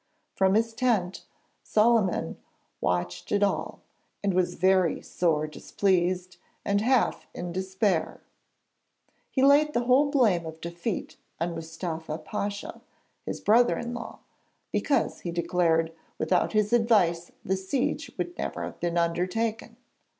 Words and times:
From 0.33 0.55
his 0.55 0.73
tent 0.73 1.25
Solyman 1.61 2.11
had 2.29 2.35
watched 2.79 3.31
it 3.31 3.43
all, 3.43 3.81
and 4.23 4.33
'was 4.33 4.55
very 4.55 4.99
sore 5.03 5.45
displeased, 5.45 6.37
and 6.65 6.81
half 6.81 7.27
in 7.35 7.51
despair.' 7.51 8.21
He 9.29 9.43
laid 9.43 9.73
the 9.73 9.83
whole 9.83 10.09
blame 10.09 10.43
of 10.47 10.59
defeat 10.59 11.17
on 11.39 11.53
Mustafa 11.53 12.17
Pasha, 12.17 12.81
his 13.27 13.41
brother 13.41 13.77
in 13.77 13.93
law, 13.93 14.17
because, 14.71 15.19
he 15.19 15.29
declared, 15.29 15.93
without 16.17 16.53
his 16.53 16.73
advice 16.73 17.31
the 17.45 17.55
siege 17.55 18.09
would 18.17 18.35
never 18.39 18.63
have 18.63 18.79
been 18.79 18.97
undertaken. 18.97 19.77